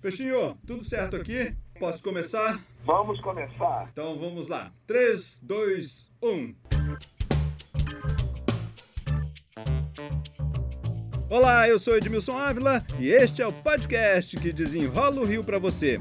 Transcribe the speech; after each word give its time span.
Peixinho, 0.00 0.56
tudo 0.66 0.82
certo 0.82 1.14
aqui? 1.14 1.54
Posso 1.78 2.02
começar? 2.02 2.58
Vamos 2.86 3.20
começar. 3.20 3.86
Então 3.92 4.18
vamos 4.18 4.48
lá. 4.48 4.72
3, 4.86 5.40
2, 5.42 6.10
1. 6.22 6.54
Olá, 11.28 11.68
eu 11.68 11.78
sou 11.78 11.98
Edmilson 11.98 12.38
Ávila 12.38 12.82
e 12.98 13.10
este 13.10 13.42
é 13.42 13.46
o 13.46 13.52
podcast 13.52 14.38
que 14.38 14.50
desenrola 14.54 15.20
o 15.20 15.24
Rio 15.26 15.44
para 15.44 15.58
você. 15.58 15.98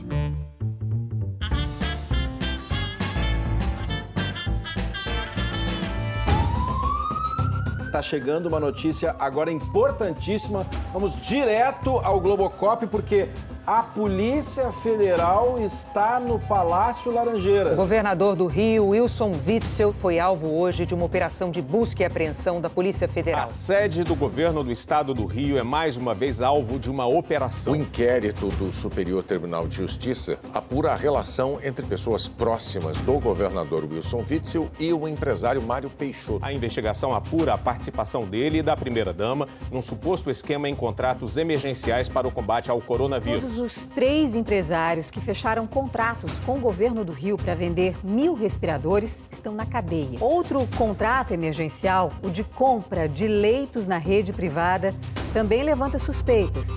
Tá 7.92 8.02
chegando 8.02 8.46
uma 8.46 8.62
notícia 8.62 9.14
agora 9.20 9.52
importantíssima. 9.52 10.66
Vamos 10.94 11.20
direto 11.20 11.98
ao 11.98 12.22
Globocop 12.22 12.88
porque 12.88 13.28
a 13.70 13.84
Polícia 13.84 14.72
Federal 14.72 15.60
está 15.60 16.20
no 16.20 16.40
Palácio 16.40 17.12
Laranjeiras. 17.12 17.74
O 17.74 17.76
governador 17.76 18.36
do 18.36 18.48
Rio, 18.48 18.88
Wilson 18.88 19.32
Witzel, 19.46 19.94
foi 19.94 20.18
alvo 20.18 20.48
hoje 20.48 20.88
de 20.88 20.96
uma 20.96 21.06
operação 21.06 21.52
de 21.52 21.62
busca 21.62 22.02
e 22.02 22.06
apreensão 22.08 22.60
da 22.60 22.68
Polícia 22.68 23.08
Federal. 23.08 23.44
A 23.44 23.46
sede 23.46 24.04
do 24.04 24.16
governo 24.16 24.64
do 24.64 24.72
estado 24.72 25.14
do 25.14 25.28
Rio 25.28 25.56
é 25.56 25.62
mais 25.62 25.98
uma 25.98 26.16
vez 26.16 26.42
alvo 26.42 26.80
de 26.80 26.90
uma 26.90 27.06
operação. 27.06 27.74
O 27.74 27.76
inquérito 27.76 28.48
do 28.48 28.74
Superior 28.74 29.22
Tribunal 29.22 29.68
de 29.68 29.76
Justiça 29.76 30.40
apura 30.52 30.94
a 30.94 30.96
relação 30.96 31.60
entre 31.64 31.86
pessoas 31.86 32.28
próximas 32.28 32.98
do 33.02 33.20
governador 33.20 33.84
Wilson 33.84 34.26
Witzel 34.28 34.68
e 34.80 34.92
o 34.92 35.08
empresário 35.08 35.62
Mário 35.62 35.92
Peixoto. 35.92 36.40
A 36.44 36.52
investigação 36.52 37.14
apura 37.14 37.54
a 37.54 37.58
participação 37.58 38.26
dele 38.26 38.58
e 38.58 38.64
da 38.64 38.76
primeira-dama 38.76 39.48
num 39.72 39.84
suposto 39.84 40.32
esquema 40.32 40.68
em 40.68 40.74
contratos 40.74 41.38
emergenciais 41.38 42.10
para 42.10 42.28
o 42.28 42.32
combate 42.32 42.72
ao 42.72 42.82
coronavírus. 42.82 43.59
Os 43.62 43.74
três 43.94 44.36
empresários 44.36 45.12
que 45.12 45.20
fecharam 45.20 45.68
contratos 45.68 46.32
com 46.46 46.58
o 46.58 46.62
governo 46.62 47.04
do 47.04 47.12
Rio 47.12 47.36
para 47.36 47.54
vender 47.54 47.94
mil 48.06 48.34
respiradores 48.34 49.28
estão 49.30 49.54
na 49.54 49.66
cadeia. 49.66 50.18
Outro 50.22 50.66
contrato 50.78 51.34
emergencial, 51.34 52.14
o 52.24 52.30
de 52.30 52.44
compra 52.44 53.10
de 53.10 53.28
leitos 53.28 53.86
na 53.86 53.98
rede 53.98 54.32
privada, 54.32 54.96
também 55.34 55.62
levanta 55.62 56.00
suspeitas. 56.00 56.68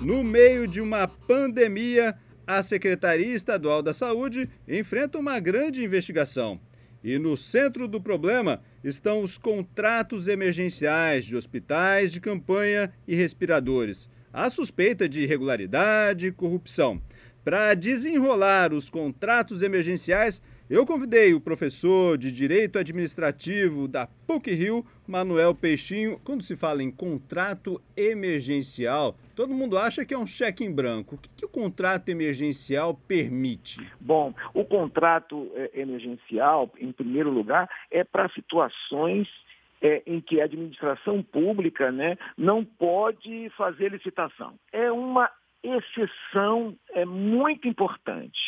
No 0.00 0.22
meio 0.22 0.68
de 0.68 0.80
uma 0.80 1.08
pandemia, 1.08 2.14
a 2.46 2.62
Secretaria 2.62 3.34
Estadual 3.34 3.82
da 3.82 3.92
Saúde 3.92 4.48
enfrenta 4.68 5.18
uma 5.18 5.40
grande 5.40 5.84
investigação. 5.84 6.60
E 7.02 7.18
no 7.18 7.36
centro 7.36 7.88
do 7.88 8.00
problema 8.00 8.62
estão 8.84 9.20
os 9.20 9.36
contratos 9.36 10.28
emergenciais 10.28 11.24
de 11.24 11.34
hospitais 11.34 12.12
de 12.12 12.20
campanha 12.20 12.92
e 13.06 13.16
respiradores 13.16 14.08
a 14.34 14.50
suspeita 14.50 15.08
de 15.08 15.22
irregularidade 15.22 16.26
e 16.26 16.32
corrupção. 16.32 17.00
Para 17.44 17.74
desenrolar 17.74 18.72
os 18.72 18.90
contratos 18.90 19.62
emergenciais, 19.62 20.42
eu 20.68 20.84
convidei 20.84 21.34
o 21.34 21.40
professor 21.40 22.18
de 22.18 22.32
Direito 22.32 22.78
Administrativo 22.78 23.86
da 23.86 24.08
PUC 24.26 24.50
Rio, 24.50 24.84
Manuel 25.06 25.54
Peixinho. 25.54 26.18
Quando 26.24 26.42
se 26.42 26.56
fala 26.56 26.82
em 26.82 26.90
contrato 26.90 27.80
emergencial, 27.96 29.14
todo 29.36 29.54
mundo 29.54 29.78
acha 29.78 30.04
que 30.04 30.14
é 30.14 30.18
um 30.18 30.26
cheque 30.26 30.64
em 30.64 30.72
branco. 30.72 31.14
O 31.14 31.18
que, 31.18 31.28
que 31.32 31.44
o 31.44 31.48
contrato 31.48 32.08
emergencial 32.08 32.94
permite? 33.06 33.78
Bom, 34.00 34.34
o 34.52 34.64
contrato 34.64 35.48
eh, 35.54 35.70
emergencial, 35.74 36.72
em 36.80 36.90
primeiro 36.90 37.30
lugar, 37.30 37.68
é 37.90 38.02
para 38.02 38.28
situações 38.30 39.28
é, 39.84 40.02
em 40.06 40.18
que 40.18 40.40
a 40.40 40.44
administração 40.44 41.22
pública 41.22 41.92
né, 41.92 42.16
não 42.38 42.64
pode 42.64 43.50
fazer 43.50 43.92
licitação. 43.92 44.54
É 44.72 44.90
uma 44.90 45.30
exceção 45.62 46.74
é 46.92 47.04
muito 47.04 47.68
importante, 47.68 48.40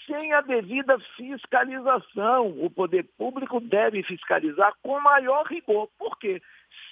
sem 0.06 0.32
a 0.32 0.40
devida 0.40 0.98
fiscalização. 1.16 2.48
O 2.62 2.70
poder 2.70 3.04
público 3.16 3.60
deve 3.60 4.02
fiscalizar 4.02 4.74
com 4.82 5.00
maior 5.00 5.46
rigor. 5.46 5.88
Por 5.98 6.18
quê? 6.18 6.40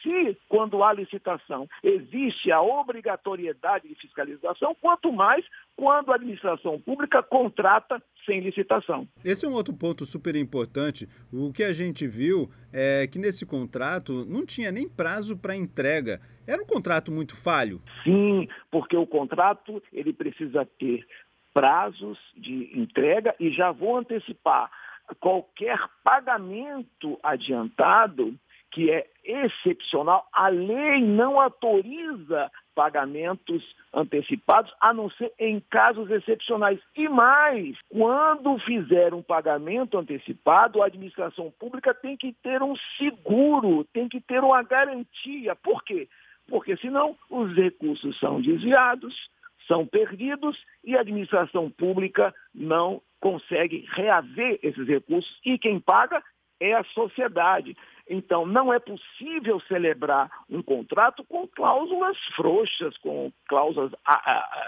Se, 0.03 0.37
quando 0.49 0.83
há 0.83 0.93
licitação, 0.93 1.69
existe 1.83 2.51
a 2.51 2.61
obrigatoriedade 2.61 3.89
de 3.89 3.95
fiscalização, 3.95 4.75
quanto 4.81 5.13
mais 5.13 5.45
quando 5.77 6.11
a 6.11 6.15
administração 6.15 6.81
pública 6.81 7.23
contrata 7.23 8.03
sem 8.25 8.41
licitação. 8.41 9.07
Esse 9.25 9.45
é 9.45 9.49
um 9.49 9.53
outro 9.53 9.75
ponto 9.75 10.05
super 10.05 10.37
importante. 10.37 11.09
O 11.33 11.53
que 11.53 11.63
a 11.63 11.73
gente 11.73 12.07
viu 12.07 12.51
é 12.73 13.07
que 13.07 13.19
nesse 13.19 13.45
contrato 13.45 14.25
não 14.27 14.45
tinha 14.47 14.71
nem 14.71 14.89
prazo 14.89 15.37
para 15.37 15.57
entrega. 15.57 16.21
Era 16.47 16.63
um 16.63 16.67
contrato 16.67 17.13
muito 17.13 17.37
falho. 17.37 17.81
Sim, 18.03 18.49
porque 18.71 18.97
o 18.97 19.07
contrato 19.07 19.83
ele 19.93 20.13
precisa 20.13 20.67
ter 20.79 21.07
prazos 21.53 22.19
de 22.37 22.71
entrega 22.79 23.35
e 23.39 23.51
já 23.51 23.73
vou 23.73 23.97
antecipar 23.97 24.71
qualquer 25.19 25.79
pagamento 26.05 27.19
adiantado 27.23 28.35
que 28.73 28.89
é 28.89 29.05
excepcional, 29.25 30.29
a 30.33 30.47
lei 30.49 31.01
não 31.01 31.41
autoriza 31.41 32.51
pagamentos 32.73 33.65
antecipados, 33.93 34.73
a 34.81 34.93
não 34.93 35.11
ser 35.11 35.33
em 35.39 35.61
casos 35.69 36.09
excepcionais. 36.09 36.79
E 36.95 37.09
mais, 37.09 37.77
quando 37.89 38.57
fizer 38.61 39.13
um 39.13 39.23
pagamento 39.23 39.99
antecipado, 39.99 40.81
a 40.81 40.87
administração 40.87 41.53
pública 41.59 41.93
tem 41.93 42.17
que 42.17 42.33
ter 42.45 42.63
um 42.63 42.77
seguro, 42.97 43.85
tem 43.93 44.09
que 44.09 44.21
ter 44.21 44.43
uma 44.43 44.63
garantia. 44.63 45.57
Por 45.57 45.83
quê? 45.83 46.09
Porque 46.47 46.77
senão 46.77 47.17
os 47.29 47.53
recursos 47.57 48.19
são 48.21 48.41
desviados, 48.41 49.29
são 49.71 49.87
perdidos 49.87 50.61
e 50.83 50.97
a 50.97 51.01
administração 51.01 51.71
pública 51.71 52.35
não 52.53 53.01
consegue 53.21 53.87
reaver 53.93 54.59
esses 54.65 54.85
recursos 54.89 55.39
e 55.47 55.57
quem 55.57 55.79
paga 55.79 56.21
é 56.59 56.75
a 56.75 56.83
sociedade. 56.83 57.77
Então, 58.09 58.45
não 58.45 58.73
é 58.73 58.81
possível 58.81 59.61
celebrar 59.61 60.29
um 60.51 60.61
contrato 60.61 61.23
com 61.25 61.47
cláusulas 61.47 62.19
frouxas, 62.35 62.97
com 62.99 63.33
cláusulas 63.49 63.93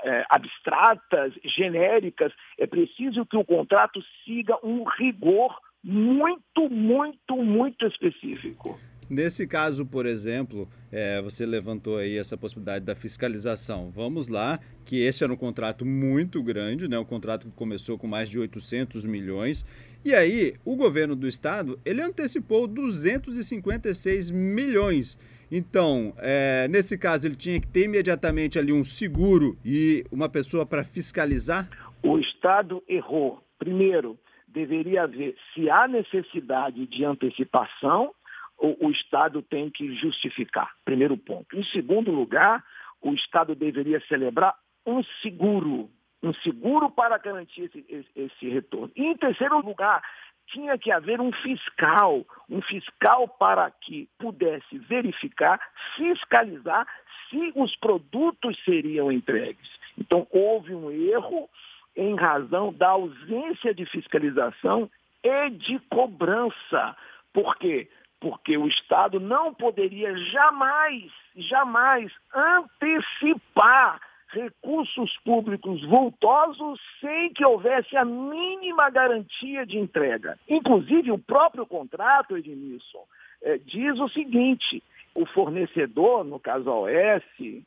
é, 0.04 0.24
abstratas, 0.30 1.34
genéricas. 1.44 2.32
É 2.56 2.66
preciso 2.68 3.26
que 3.26 3.36
o 3.36 3.44
contrato 3.44 4.00
siga 4.24 4.56
um 4.62 4.84
rigor 4.84 5.58
muito, 5.82 6.70
muito, 6.70 7.36
muito 7.36 7.86
específico. 7.88 8.78
Nesse 9.12 9.46
caso, 9.46 9.84
por 9.84 10.06
exemplo, 10.06 10.66
é, 10.90 11.20
você 11.20 11.44
levantou 11.44 11.98
aí 11.98 12.16
essa 12.16 12.34
possibilidade 12.34 12.82
da 12.82 12.94
fiscalização. 12.94 13.90
Vamos 13.90 14.26
lá, 14.26 14.58
que 14.86 15.02
esse 15.02 15.22
era 15.22 15.30
um 15.30 15.36
contrato 15.36 15.84
muito 15.84 16.42
grande, 16.42 16.88
né? 16.88 16.98
um 16.98 17.04
contrato 17.04 17.46
que 17.46 17.52
começou 17.52 17.98
com 17.98 18.06
mais 18.06 18.30
de 18.30 18.38
800 18.38 19.04
milhões. 19.04 19.66
E 20.02 20.14
aí, 20.14 20.54
o 20.64 20.74
governo 20.76 21.14
do 21.14 21.28
estado, 21.28 21.78
ele 21.84 22.00
antecipou 22.00 22.66
256 22.66 24.30
milhões. 24.30 25.18
Então, 25.50 26.14
é, 26.16 26.66
nesse 26.68 26.96
caso, 26.96 27.26
ele 27.26 27.36
tinha 27.36 27.60
que 27.60 27.68
ter 27.68 27.84
imediatamente 27.84 28.58
ali 28.58 28.72
um 28.72 28.82
seguro 28.82 29.58
e 29.62 30.06
uma 30.10 30.30
pessoa 30.30 30.64
para 30.64 30.84
fiscalizar? 30.84 31.68
O 32.02 32.18
Estado 32.18 32.82
errou. 32.88 33.42
Primeiro, 33.58 34.18
deveria 34.48 35.02
haver, 35.02 35.36
se 35.52 35.68
há 35.68 35.86
necessidade 35.86 36.86
de 36.86 37.04
antecipação, 37.04 38.14
o, 38.62 38.86
o 38.86 38.90
Estado 38.92 39.42
tem 39.42 39.68
que 39.68 39.92
justificar, 39.96 40.70
primeiro 40.84 41.16
ponto. 41.16 41.58
Em 41.58 41.64
segundo 41.64 42.12
lugar, 42.12 42.64
o 43.02 43.12
Estado 43.12 43.56
deveria 43.56 44.00
celebrar 44.06 44.54
um 44.86 45.02
seguro, 45.20 45.90
um 46.22 46.32
seguro 46.34 46.88
para 46.88 47.18
garantir 47.18 47.62
esse, 47.62 48.06
esse, 48.14 48.48
retorno. 48.48 48.92
E 48.94 49.04
em 49.04 49.16
terceiro 49.16 49.58
lugar, 49.60 50.00
tinha 50.46 50.78
que 50.78 50.92
haver 50.92 51.20
um 51.20 51.32
fiscal, 51.32 52.24
um 52.48 52.62
fiscal 52.62 53.26
para 53.26 53.68
que 53.70 54.08
pudesse 54.18 54.78
verificar, 54.78 55.60
fiscalizar 55.96 56.86
se 57.28 57.52
os 57.56 57.74
produtos 57.76 58.56
seriam 58.64 59.10
entregues. 59.10 59.70
Então, 59.98 60.26
houve 60.30 60.72
um 60.72 60.90
erro 60.90 61.48
em 61.96 62.14
razão 62.14 62.72
da 62.72 62.90
ausência 62.90 63.74
de 63.74 63.84
fiscalização 63.86 64.88
e 65.22 65.50
de 65.50 65.80
cobrança. 65.90 66.96
Por 67.32 67.56
quê? 67.56 67.88
Porque 68.22 68.56
o 68.56 68.68
Estado 68.68 69.18
não 69.18 69.52
poderia 69.52 70.16
jamais, 70.16 71.10
jamais 71.34 72.10
antecipar 72.32 74.00
recursos 74.28 75.18
públicos 75.24 75.84
vultosos 75.84 76.80
sem 77.00 77.32
que 77.32 77.44
houvesse 77.44 77.96
a 77.96 78.04
mínima 78.04 78.88
garantia 78.90 79.66
de 79.66 79.76
entrega. 79.76 80.38
Inclusive, 80.48 81.10
o 81.10 81.18
próprio 81.18 81.66
contrato, 81.66 82.36
Edmilson, 82.36 83.04
é, 83.42 83.58
diz 83.58 83.98
o 83.98 84.08
seguinte: 84.08 84.80
o 85.16 85.26
fornecedor, 85.26 86.22
no 86.22 86.38
caso 86.38 86.70
a 86.70 86.78
OS, 86.78 87.24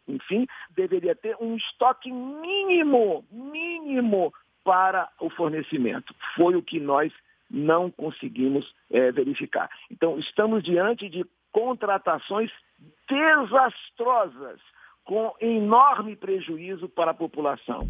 enfim, 0.07 0.47
deveria 0.69 1.13
ter 1.13 1.35
um 1.41 1.57
estoque 1.57 2.09
mínimo, 2.09 3.25
mínimo 3.29 4.33
para 4.63 5.09
o 5.19 5.29
fornecimento. 5.29 6.15
Foi 6.37 6.55
o 6.55 6.63
que 6.63 6.79
nós 6.79 7.11
não 7.49 7.91
conseguimos 7.91 8.73
é, 8.89 9.11
verificar. 9.11 9.69
Então, 9.91 10.17
estamos 10.19 10.63
diante 10.63 11.09
de 11.09 11.25
contratações 11.51 12.51
desastrosas, 13.07 14.59
com 15.03 15.33
enorme 15.39 16.15
prejuízo 16.15 16.89
para 16.89 17.11
a 17.11 17.13
população. 17.13 17.87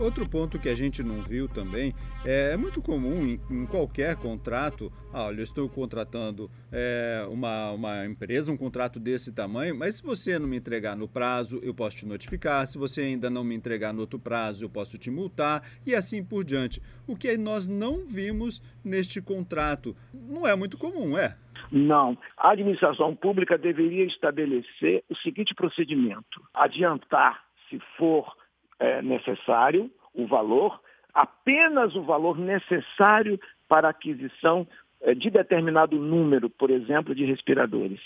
Outro 0.00 0.26
ponto 0.26 0.58
que 0.58 0.70
a 0.70 0.74
gente 0.74 1.02
não 1.02 1.20
viu 1.20 1.46
também 1.46 1.92
é, 2.24 2.52
é 2.52 2.56
muito 2.56 2.80
comum 2.80 3.22
em, 3.22 3.40
em, 3.50 3.66
qualquer 3.66 4.16
contrato. 4.16 4.90
Ah, 5.12 5.24
olha, 5.24 5.40
eu 5.40 5.44
estou 5.44 5.68
contratando 5.68 6.50
é, 6.72 7.26
uma, 7.28 7.72
uma 7.72 8.06
empresa, 8.06 8.50
um 8.50 8.56
contrato 8.56 8.98
desse 8.98 9.30
tamanho, 9.30 9.76
mas 9.76 9.96
se 9.96 10.02
você 10.02 10.38
não 10.38 10.48
me 10.48 10.56
entregar 10.56 10.96
no 10.96 11.06
prazo, 11.06 11.60
eu 11.62 11.74
posso 11.74 11.98
te 11.98 12.06
notificar. 12.06 12.66
Se 12.66 12.78
você 12.78 13.02
ainda 13.02 13.28
não 13.28 13.44
me 13.44 13.54
entregar 13.54 13.92
no 13.92 14.00
outro 14.00 14.18
prazo, 14.18 14.64
eu 14.64 14.70
posso 14.70 14.96
te 14.96 15.10
multar 15.10 15.62
e 15.86 15.94
assim 15.94 16.24
por 16.24 16.44
diante. 16.44 16.80
O 17.06 17.14
que 17.14 17.36
nós 17.36 17.68
não 17.68 18.02
vimos 18.02 18.62
neste 18.82 19.20
contrato. 19.20 19.94
Não 20.14 20.46
é 20.46 20.56
muito 20.56 20.78
comum, 20.78 21.18
é? 21.18 21.36
Não. 21.70 22.16
A 22.38 22.52
administração 22.52 23.14
pública 23.14 23.58
deveria 23.58 24.06
estabelecer 24.06 25.04
o 25.10 25.16
seguinte 25.16 25.54
procedimento: 25.54 26.42
adiantar, 26.54 27.44
se 27.68 27.78
for 27.98 28.39
é, 28.80 29.02
necessário, 29.02 29.90
o 30.14 30.26
valor, 30.26 30.80
apenas 31.14 31.94
o 31.94 32.02
valor 32.02 32.36
necessário 32.38 33.38
para 33.68 33.88
a 33.88 33.90
aquisição 33.90 34.66
é, 35.02 35.14
de 35.14 35.30
determinado 35.30 35.96
número, 35.96 36.48
por 36.50 36.70
exemplo, 36.70 37.14
de 37.14 37.24
respiradores. 37.24 38.00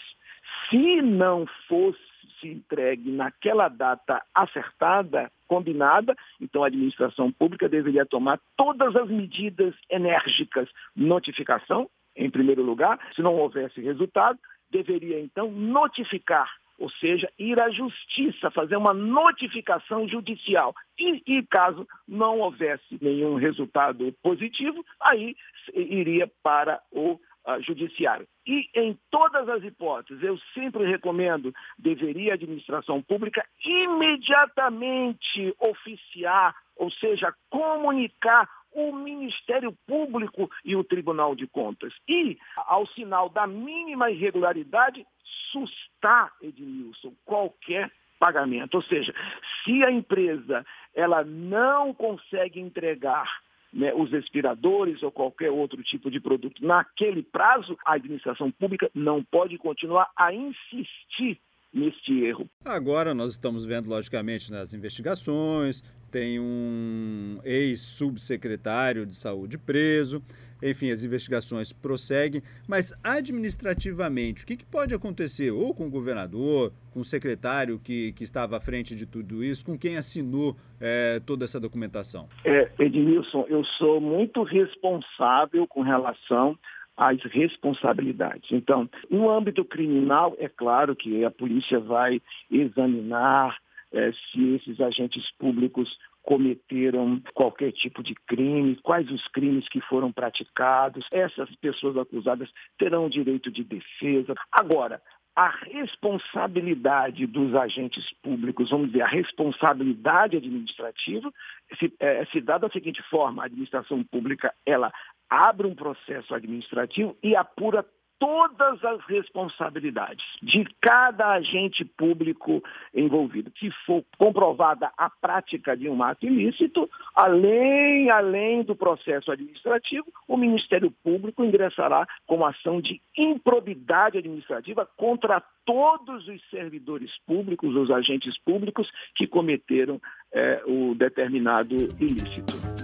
Se 0.69 1.01
não 1.01 1.47
fosse 1.69 1.99
entregue 2.43 3.11
naquela 3.11 3.69
data 3.69 4.23
acertada, 4.35 5.31
combinada, 5.49 6.15
então 6.41 6.63
a 6.63 6.67
administração 6.67 7.33
pública 7.33 7.69
deveria 7.69 8.05
tomar 8.05 8.39
todas 8.57 8.95
as 8.97 9.09
medidas 9.09 9.75
enérgicas, 9.89 10.69
notificação, 10.95 11.89
em 12.17 12.29
primeiro 12.29 12.63
lugar, 12.63 12.99
se 13.15 13.23
não 13.23 13.35
houvesse 13.35 13.81
resultado, 13.81 14.39
deveria 14.71 15.21
então 15.21 15.51
notificar 15.51 16.49
ou 16.79 16.91
seja, 16.91 17.31
ir 17.39 17.59
à 17.61 17.71
justiça, 17.71 18.51
fazer 18.51 18.77
uma 18.77 18.93
notificação 18.93 20.09
judicial. 20.09 20.75
E, 20.99 21.23
e, 21.27 21.43
caso 21.45 21.87
não 22.07 22.41
houvesse 22.41 22.99
nenhum 23.01 23.37
resultado 23.37 24.13
positivo, 24.23 24.85
aí 25.01 25.37
iria 25.75 26.31
para 26.43 26.81
o 26.91 27.13
uh, 27.13 27.61
judiciário. 27.61 28.27
E 28.47 28.69
em 28.75 28.99
todas 29.11 29.49
as 29.49 29.65
hipóteses, 29.65 30.23
eu 30.23 30.39
sempre 30.53 30.85
recomendo, 30.85 31.55
deveria 31.79 32.33
a 32.33 32.35
administração 32.35 33.01
pública 33.03 33.45
imediatamente 33.65 35.55
oficiar, 35.59 36.55
ou 36.77 36.91
seja, 36.91 37.35
comunicar 37.49 38.49
o 38.75 38.93
Ministério 38.93 39.73
Público 39.87 40.51
e 40.65 40.75
o 40.77 40.85
Tribunal 40.85 41.35
de 41.35 41.47
Contas. 41.47 41.93
E, 42.09 42.37
ao 42.57 42.87
sinal 42.89 43.29
da 43.29 43.47
mínima 43.47 44.11
irregularidade, 44.11 45.07
sustar, 45.53 46.33
Edmilson, 46.43 47.15
qualquer 47.25 47.91
pagamento. 48.19 48.75
Ou 48.75 48.83
seja, 48.83 49.15
se 49.63 49.85
a 49.85 49.91
empresa 49.91 50.65
ela 50.95 51.25
não 51.25 51.93
consegue 51.95 52.61
entregar 52.61 53.29
né, 53.73 53.93
os 53.95 54.11
respiradores 54.11 55.03
ou 55.03 55.11
qualquer 55.11 55.51
outro 55.51 55.83
tipo 55.83 56.11
de 56.11 56.21
produto 56.21 56.65
naquele 56.65 57.23
prazo, 57.23 57.77
a 57.85 57.95
administração 57.95 58.51
pública 58.51 58.91
não 58.95 59.23
pode 59.23 59.59
continuar 59.59 60.11
a 60.17 60.33
insistir 60.33 61.41
neste 61.75 62.25
erro. 62.25 62.49
Agora 62.65 63.13
nós 63.13 63.33
estamos 63.33 63.67
vendo, 63.67 63.89
logicamente, 63.89 64.51
nas 64.51 64.73
investigações, 64.73 65.83
tem 66.15 66.39
um 66.39 67.41
ex-subsecretário 67.45 69.05
de 69.05 69.17
saúde 69.17 69.59
preso, 69.59 70.23
enfim, 70.63 70.91
as 70.93 71.03
investigações 71.03 71.73
prosseguem, 71.73 72.41
mas 72.69 72.95
administrativamente, 73.03 74.45
o 74.45 74.47
que, 74.47 74.57
que, 74.57 74.65
pode 74.65 74.95
acontecer 74.95 75.51
ou 75.51 75.75
com 75.75 75.87
o 75.87 75.91
governador, 75.91 76.73
com 76.93 77.01
o 77.01 77.05
secretário 77.05 77.81
que, 77.81 78.13
que 78.13 78.23
estava 78.23 78.57
à 78.57 78.61
frente 78.61 78.95
de 78.95 79.07
tudo 79.07 79.43
isso, 79.43 79.67
com 79.67 79.77
quem 79.77 79.97
assinou 79.97 80.57
é, 80.81 81.21
toda 81.27 81.45
essa 81.45 81.59
documentação? 81.59 82.29
É, 82.45 82.71
Edmilson, 82.79 83.47
eu 83.49 83.65
sou 83.65 84.01
muito 84.01 84.45
responsável 84.45 85.67
com 85.67 85.83
relação 85.83 86.57
as 86.97 87.21
responsabilidades. 87.23 88.51
Então, 88.53 88.89
no 89.11 89.31
âmbito 89.31 89.65
criminal, 89.65 90.35
é 90.39 90.49
claro 90.49 90.95
que 90.95 91.25
a 91.25 91.31
polícia 91.31 91.81
vai 91.81 92.21
examinar 92.51 93.59
é, 93.93 94.13
se 94.13 94.55
esses 94.55 94.81
agentes 94.81 95.31
públicos 95.39 95.97
cometeram 96.23 97.23
qualquer 97.35 97.71
tipo 97.73 98.03
de 98.03 98.15
crime, 98.27 98.77
quais 98.83 99.11
os 99.11 99.27
crimes 99.29 99.69
que 99.69 99.81
foram 99.83 100.11
praticados. 100.11 101.07
Essas 101.13 101.55
pessoas 101.57 101.97
acusadas 101.97 102.51
terão 102.79 103.09
direito 103.09 103.51
de 103.51 103.63
defesa. 103.63 104.35
Agora, 104.51 105.01
a 105.37 105.49
responsabilidade 105.49 107.27
dos 107.27 107.55
agentes 107.55 108.13
públicos, 108.23 108.71
vamos 108.71 108.89
dizer, 108.89 109.03
a 109.03 109.09
responsabilidade 109.09 110.37
administrativa, 110.37 111.33
se, 111.79 111.93
é, 111.99 112.25
se 112.27 112.41
dá 112.41 112.57
da 112.57 112.71
seguinte 112.71 113.03
forma, 113.11 113.43
a 113.43 113.47
administração 113.47 114.05
pública, 114.05 114.55
ela 114.65 114.93
abre 115.29 115.67
um 115.67 115.75
processo 115.75 116.35
administrativo 116.35 117.17
e 117.23 117.35
apura 117.35 117.85
todas 118.19 118.85
as 118.85 119.05
responsabilidades 119.07 120.25
de 120.43 120.65
cada 120.81 121.33
agente 121.33 121.85
público 121.85 122.63
envolvido. 122.95 123.53
Se 123.59 123.71
for 123.87 124.05
comprovada 124.19 124.91
a 124.97 125.11
prática 125.11 125.77
de 125.77 125.89
um 125.89 126.03
ato 126.03 126.27
ilícito, 126.27 126.89
além, 127.15 128.11
além 128.11 128.63
do 128.63 128.75
processo 128.75 129.31
administrativo, 129.31 130.07
o 130.29 130.37
Ministério 130.37 130.91
Público 131.03 131.45
ingressará 131.45 132.07
com 132.27 132.45
ação 132.45 132.81
de 132.81 133.01
improbidade 133.17 134.19
administrativa 134.19 134.89
contra 134.97 135.43
todos 135.65 136.29
os 136.29 136.51
servidores 136.51 137.11
públicos, 137.27 137.75
os 137.75 137.91
agentes 137.91 138.39
públicos 138.39 138.91
que 139.15 139.27
cometeram 139.27 140.01
é, 140.33 140.63
o 140.67 140.95
determinado 140.95 141.75
ilícito. 141.99 142.84